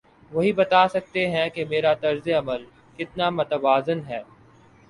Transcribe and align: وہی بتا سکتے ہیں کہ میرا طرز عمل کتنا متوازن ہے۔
وہی 0.31 0.51
بتا 0.51 0.87
سکتے 0.87 1.27
ہیں 1.29 1.49
کہ 1.49 1.65
میرا 1.65 1.93
طرز 1.93 2.27
عمل 2.37 2.65
کتنا 2.99 3.29
متوازن 3.29 3.99
ہے۔ 4.07 4.21